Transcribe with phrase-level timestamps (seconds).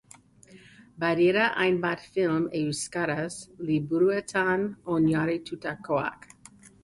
[1.01, 3.35] Badira hainbat film euskaraz,
[3.69, 4.63] liburuetan
[4.95, 6.29] oinarritutakoak.